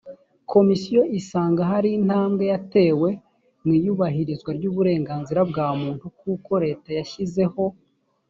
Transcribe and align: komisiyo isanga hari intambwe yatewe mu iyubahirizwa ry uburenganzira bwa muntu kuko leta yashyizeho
komisiyo 0.51 1.01
isanga 1.19 1.61
hari 1.71 1.89
intambwe 1.99 2.43
yatewe 2.51 3.09
mu 3.63 3.71
iyubahirizwa 3.79 4.49
ry 4.57 4.65
uburenganzira 4.69 5.41
bwa 5.49 5.67
muntu 5.81 6.05
kuko 6.19 6.51
leta 6.63 6.89
yashyizeho 6.99 7.63